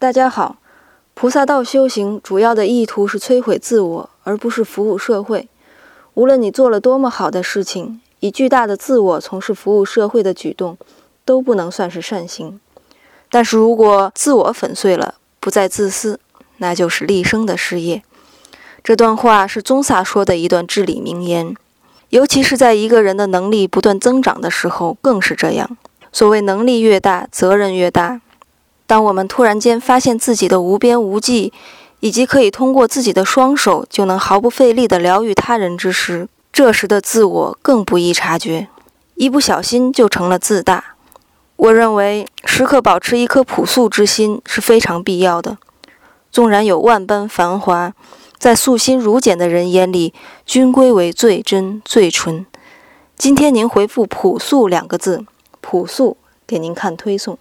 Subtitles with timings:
[0.00, 0.56] 大家好，
[1.12, 5.46] 菩萨道修行主要的意图是摧毁自我，而不是服务社会。
[6.14, 10.78] 无论你做了多么好的事情，以巨大的自我从事服务社会的举动，
[11.26, 12.58] 都不能算是善行。
[13.30, 16.18] 但是如果自我粉碎了，不再自私，
[16.56, 18.02] 那就是立生的事业。
[18.82, 21.54] 这段话是宗萨说的一段至理名言，
[22.08, 25.76] 尤其是在一个人的能力不断增长的时候，更是这样。
[26.10, 28.22] 所谓能力越大，责任越大。
[28.90, 31.52] 当我们突然间发现自己的无边无际，
[32.00, 38.66] 以及可以通过自己的双手就能毫不费力地疗愈他人之时，这时的自我更不易察觉，
[39.14, 40.96] 一不小心就成了自大。
[41.54, 45.58] 我认为，时刻保持一颗朴素之心是非常必要的。
[46.32, 47.92] 纵然有万般繁华，
[48.38, 50.12] 在素心如简的人眼里，
[50.44, 52.44] 均归为最真最纯。
[53.16, 55.24] 今天您回复“朴素”两个字，
[55.60, 57.38] 朴素给您看推送。